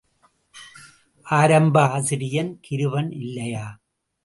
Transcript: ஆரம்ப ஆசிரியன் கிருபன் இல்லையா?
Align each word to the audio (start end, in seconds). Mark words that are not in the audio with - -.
ஆரம்ப 1.25 1.83
ஆசிரியன் 1.87 2.51
கிருபன் 2.69 3.11
இல்லையா? 3.19 3.65